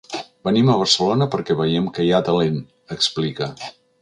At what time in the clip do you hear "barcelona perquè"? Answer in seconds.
0.79-1.57